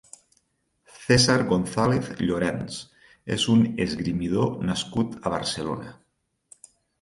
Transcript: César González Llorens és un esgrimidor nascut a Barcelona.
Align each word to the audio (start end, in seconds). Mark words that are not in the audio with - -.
César 1.07 1.35
González 1.51 2.09
Llorens 2.29 2.79
és 3.35 3.45
un 3.57 3.61
esgrimidor 3.85 4.57
nascut 4.71 5.15
a 5.25 5.35
Barcelona. 5.35 5.93